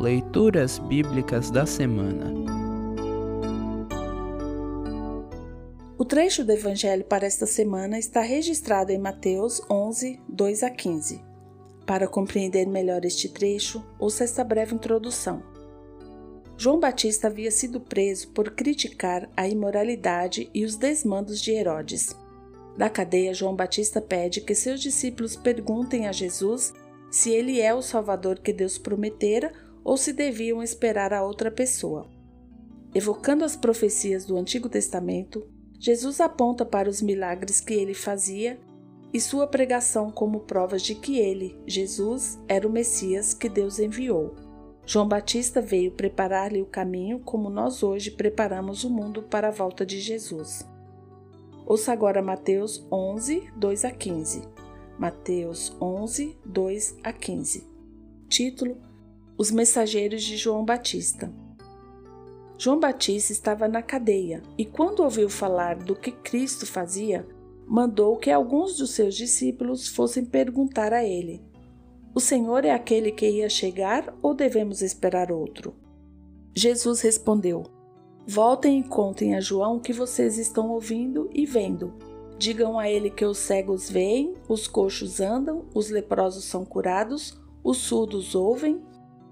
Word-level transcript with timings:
Leituras 0.00 0.78
Bíblicas 0.78 1.50
da 1.50 1.66
Semana 1.66 2.32
O 5.98 6.06
trecho 6.06 6.42
do 6.42 6.52
Evangelho 6.52 7.04
para 7.04 7.26
esta 7.26 7.44
semana 7.44 7.98
está 7.98 8.22
registrado 8.22 8.92
em 8.92 8.98
Mateus 8.98 9.60
11, 9.70 10.18
2 10.26 10.62
a 10.62 10.70
15. 10.70 11.22
Para 11.84 12.08
compreender 12.08 12.66
melhor 12.66 13.04
este 13.04 13.28
trecho, 13.28 13.84
ouça 13.98 14.24
esta 14.24 14.42
breve 14.42 14.74
introdução. 14.74 15.42
João 16.56 16.80
Batista 16.80 17.26
havia 17.26 17.50
sido 17.50 17.78
preso 17.78 18.28
por 18.28 18.52
criticar 18.52 19.28
a 19.36 19.46
imoralidade 19.46 20.48
e 20.54 20.64
os 20.64 20.76
desmandos 20.76 21.42
de 21.42 21.50
Herodes. 21.50 22.16
Da 22.74 22.88
cadeia, 22.88 23.34
João 23.34 23.54
Batista 23.54 24.00
pede 24.00 24.40
que 24.40 24.54
seus 24.54 24.80
discípulos 24.80 25.36
perguntem 25.36 26.08
a 26.08 26.12
Jesus 26.12 26.72
se 27.10 27.30
ele 27.30 27.60
é 27.60 27.74
o 27.74 27.82
Salvador 27.82 28.38
que 28.38 28.50
Deus 28.50 28.78
prometera 28.78 29.52
ou 29.84 29.96
se 29.96 30.12
deviam 30.12 30.62
esperar 30.62 31.12
a 31.12 31.22
outra 31.22 31.50
pessoa. 31.50 32.08
Evocando 32.94 33.44
as 33.44 33.56
profecias 33.56 34.24
do 34.24 34.36
Antigo 34.36 34.68
Testamento, 34.68 35.46
Jesus 35.78 36.20
aponta 36.20 36.64
para 36.64 36.90
os 36.90 37.00
milagres 37.00 37.60
que 37.60 37.72
ele 37.72 37.94
fazia 37.94 38.58
e 39.12 39.20
sua 39.20 39.46
pregação 39.46 40.10
como 40.10 40.40
provas 40.40 40.82
de 40.82 40.94
que 40.94 41.18
ele, 41.18 41.58
Jesus, 41.66 42.38
era 42.48 42.66
o 42.66 42.70
Messias 42.70 43.32
que 43.32 43.48
Deus 43.48 43.78
enviou. 43.78 44.34
João 44.84 45.06
Batista 45.06 45.60
veio 45.60 45.92
preparar-lhe 45.92 46.60
o 46.60 46.66
caminho 46.66 47.20
como 47.20 47.48
nós 47.48 47.82
hoje 47.82 48.10
preparamos 48.10 48.82
o 48.82 48.90
mundo 48.90 49.22
para 49.22 49.48
a 49.48 49.52
volta 49.52 49.86
de 49.86 50.00
Jesus. 50.00 50.66
Ouça 51.64 51.92
agora 51.92 52.20
Mateus 52.20 52.84
11, 52.90 53.52
2 53.56 53.84
a 53.84 53.90
15. 53.92 54.42
Mateus 54.98 55.76
11, 55.80 56.36
2 56.44 56.96
a 57.04 57.12
15. 57.12 57.66
Título: 58.28 58.76
Os 59.40 59.50
Mensageiros 59.50 60.22
de 60.22 60.36
João 60.36 60.66
Batista. 60.66 61.32
João 62.58 62.78
Batista 62.78 63.32
estava 63.32 63.66
na 63.66 63.80
cadeia 63.80 64.42
e, 64.58 64.66
quando 64.66 65.02
ouviu 65.02 65.30
falar 65.30 65.76
do 65.76 65.96
que 65.96 66.12
Cristo 66.12 66.66
fazia, 66.66 67.26
mandou 67.66 68.18
que 68.18 68.30
alguns 68.30 68.76
dos 68.76 68.90
seus 68.90 69.14
discípulos 69.14 69.88
fossem 69.88 70.26
perguntar 70.26 70.92
a 70.92 71.02
ele: 71.02 71.42
O 72.14 72.20
Senhor 72.20 72.66
é 72.66 72.70
aquele 72.70 73.10
que 73.10 73.26
ia 73.26 73.48
chegar 73.48 74.14
ou 74.20 74.34
devemos 74.34 74.82
esperar 74.82 75.32
outro? 75.32 75.74
Jesus 76.54 77.00
respondeu: 77.00 77.62
Voltem 78.26 78.80
e 78.80 78.84
contem 78.84 79.36
a 79.36 79.40
João 79.40 79.76
o 79.76 79.80
que 79.80 79.94
vocês 79.94 80.36
estão 80.36 80.68
ouvindo 80.68 81.30
e 81.32 81.46
vendo. 81.46 81.94
Digam 82.36 82.78
a 82.78 82.90
ele 82.90 83.08
que 83.08 83.24
os 83.24 83.38
cegos 83.38 83.88
veem, 83.88 84.34
os 84.46 84.68
coxos 84.68 85.18
andam, 85.18 85.64
os 85.74 85.88
leprosos 85.88 86.44
são 86.44 86.62
curados, 86.62 87.40
os 87.64 87.78
surdos 87.78 88.34
ouvem, 88.34 88.82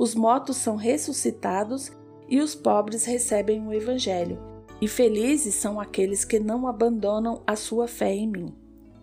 os 0.00 0.14
mortos 0.14 0.56
são 0.56 0.76
ressuscitados 0.76 1.92
e 2.26 2.40
os 2.40 2.54
pobres 2.54 3.04
recebem 3.04 3.66
o 3.66 3.70
Evangelho. 3.70 4.38
E 4.80 4.88
felizes 4.88 5.56
são 5.56 5.78
aqueles 5.78 6.24
que 6.24 6.40
não 6.40 6.66
abandonam 6.66 7.42
a 7.46 7.54
sua 7.54 7.86
fé 7.86 8.14
em 8.14 8.26
mim. 8.26 8.54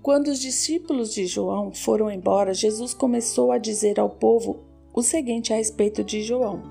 Quando 0.02 0.30
os 0.30 0.40
discípulos 0.40 1.14
de 1.14 1.28
João 1.28 1.72
foram 1.72 2.10
embora, 2.10 2.52
Jesus 2.52 2.96
começou 2.96 3.52
a 3.52 3.60
dizer 3.60 4.00
ao 4.00 4.10
povo 4.10 4.64
o 4.92 5.04
seguinte 5.04 5.54
a 5.54 5.58
respeito 5.58 6.04
de 6.04 6.24
João. 6.24 6.64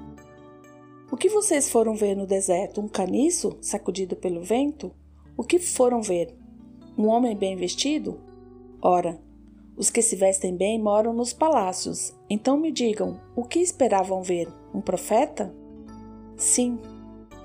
O 1.08 1.16
que 1.16 1.28
vocês 1.28 1.70
foram 1.70 1.94
ver 1.94 2.16
no 2.16 2.26
deserto? 2.26 2.80
Um 2.80 2.88
caniço 2.88 3.56
sacudido 3.60 4.16
pelo 4.16 4.42
vento? 4.42 4.90
O 5.36 5.44
que 5.44 5.60
foram 5.60 6.02
ver? 6.02 6.34
Um 6.98 7.06
homem 7.06 7.36
bem 7.36 7.54
vestido? 7.54 8.18
Ora, 8.82 9.20
os 9.76 9.90
que 9.90 10.02
se 10.02 10.16
vestem 10.16 10.56
bem 10.56 10.80
moram 10.80 11.12
nos 11.12 11.32
palácios. 11.32 12.14
Então 12.30 12.56
me 12.56 12.72
digam, 12.72 13.20
o 13.34 13.44
que 13.44 13.58
esperavam 13.58 14.22
ver? 14.22 14.48
Um 14.74 14.80
profeta? 14.80 15.54
Sim. 16.36 16.78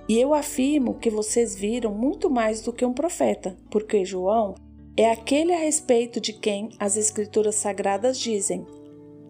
E 0.07 0.19
eu 0.19 0.33
afirmo 0.33 0.95
que 0.95 1.09
vocês 1.09 1.55
viram 1.55 1.93
muito 1.93 2.29
mais 2.29 2.61
do 2.61 2.73
que 2.73 2.85
um 2.85 2.93
profeta, 2.93 3.57
porque 3.69 4.05
João 4.05 4.55
é 4.97 5.09
aquele 5.09 5.53
a 5.53 5.57
respeito 5.57 6.19
de 6.19 6.33
quem 6.33 6.69
as 6.79 6.97
Escrituras 6.97 7.55
Sagradas 7.55 8.19
dizem: 8.19 8.65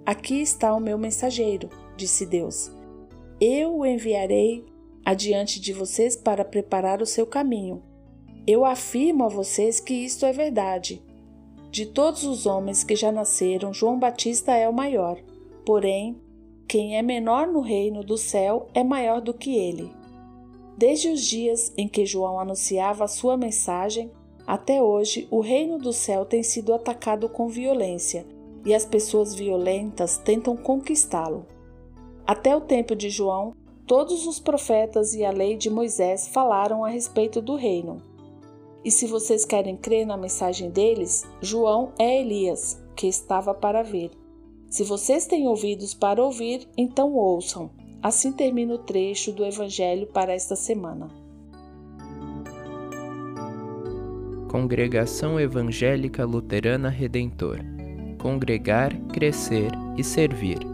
Aqui 0.06 0.41
está 0.41 0.73
o 0.73 0.79
meu 0.79 0.97
mensageiro, 0.97 1.69
disse 1.95 2.25
Deus 2.25 2.72
eu 3.41 3.75
o 3.75 3.85
enviarei 3.88 4.63
adiante 5.03 5.59
de 5.59 5.73
vocês 5.73 6.16
para 6.16 6.45
preparar 6.45 7.01
o 7.01 7.07
seu 7.07 7.25
caminho. 7.25 7.81
Eu 8.45 8.63
afirmo 8.63 9.23
a 9.23 9.29
vocês 9.29 9.79
que 9.79 9.95
isto 9.95 10.28
é 10.28 10.31
verdade. 10.31 11.01
De 11.71 11.85
todos 11.85 12.25
os 12.25 12.45
homens 12.45 12.83
que 12.83 12.97
já 12.97 13.13
nasceram, 13.13 13.73
João 13.73 13.97
Batista 13.97 14.51
é 14.51 14.67
o 14.67 14.73
maior. 14.73 15.17
Porém, 15.65 16.21
quem 16.67 16.97
é 16.97 17.01
menor 17.01 17.47
no 17.47 17.61
reino 17.61 18.03
do 18.03 18.17
céu 18.17 18.67
é 18.73 18.83
maior 18.83 19.21
do 19.21 19.33
que 19.33 19.55
ele. 19.55 19.89
Desde 20.77 21.07
os 21.07 21.21
dias 21.21 21.73
em 21.77 21.87
que 21.87 22.05
João 22.05 22.37
anunciava 22.37 23.05
a 23.05 23.07
sua 23.07 23.37
mensagem, 23.37 24.11
até 24.45 24.83
hoje 24.83 25.29
o 25.31 25.39
reino 25.39 25.77
do 25.77 25.93
céu 25.93 26.25
tem 26.25 26.43
sido 26.43 26.73
atacado 26.73 27.29
com 27.29 27.47
violência 27.47 28.25
e 28.65 28.75
as 28.75 28.83
pessoas 28.83 29.33
violentas 29.33 30.17
tentam 30.17 30.57
conquistá-lo. 30.57 31.45
Até 32.27 32.53
o 32.53 32.59
tempo 32.59 32.97
de 32.97 33.09
João, 33.09 33.53
todos 33.87 34.27
os 34.27 34.41
profetas 34.41 35.13
e 35.13 35.23
a 35.23 35.31
lei 35.31 35.55
de 35.55 35.69
Moisés 35.69 36.27
falaram 36.27 36.83
a 36.83 36.89
respeito 36.89 37.41
do 37.41 37.55
reino. 37.55 38.10
E 38.83 38.89
se 38.91 39.05
vocês 39.07 39.45
querem 39.45 39.77
crer 39.77 40.05
na 40.05 40.17
mensagem 40.17 40.69
deles, 40.69 41.23
João 41.41 41.93
é 41.99 42.21
Elias, 42.21 42.81
que 42.95 43.07
estava 43.07 43.53
para 43.53 43.83
vir. 43.83 44.11
Se 44.69 44.83
vocês 44.83 45.25
têm 45.25 45.47
ouvidos 45.47 45.93
para 45.93 46.23
ouvir, 46.23 46.67
então 46.77 47.13
ouçam. 47.13 47.69
Assim 48.01 48.31
termina 48.31 48.73
o 48.73 48.79
trecho 48.79 49.31
do 49.31 49.45
Evangelho 49.45 50.07
para 50.07 50.33
esta 50.33 50.55
semana. 50.55 51.09
Congregação 54.49 55.39
Evangélica 55.39 56.25
Luterana 56.25 56.89
Redentor 56.89 57.59
Congregar, 58.21 58.95
Crescer 59.11 59.71
e 59.97 60.03
Servir. 60.03 60.70